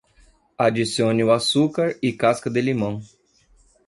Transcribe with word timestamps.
Adicione 0.57 1.21
o 1.23 1.31
açúcar 1.31 1.95
e 2.01 2.11
casca 2.11 2.49
de 2.49 2.59
limão. 2.59 3.01